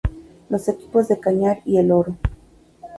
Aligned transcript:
Los 0.49 0.67
equipos 0.67 1.07
de 1.09 1.19
Cañar 1.19 1.61
y 1.63 1.77
El 1.77 1.91
Oro. 1.91 2.17